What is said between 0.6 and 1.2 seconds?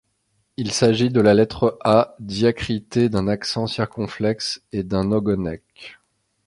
s’agit